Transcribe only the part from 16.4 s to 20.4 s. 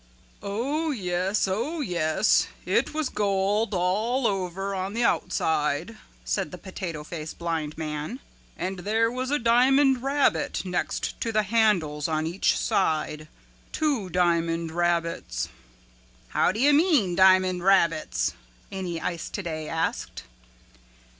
do you mean diamond rabbits?" Any Ice Today asked.